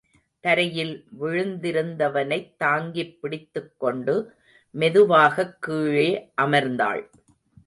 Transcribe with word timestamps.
தரையில் 0.39 1.05
விழுந்திருந்தவனைத் 1.21 2.55
தாங்கிப் 2.57 3.21
பிடித்துக் 3.21 3.73
கொண்டு 3.77 4.33
மெதுவாகக் 4.71 5.61
கீழே 5.61 6.31
அமர்ந்தாள். 6.41 7.09